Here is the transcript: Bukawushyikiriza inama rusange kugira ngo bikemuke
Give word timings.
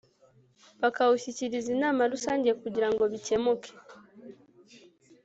Bukawushyikiriza 0.81 1.69
inama 1.75 2.01
rusange 2.13 2.49
kugira 2.61 2.87
ngo 2.91 3.03
bikemuke 3.13 3.71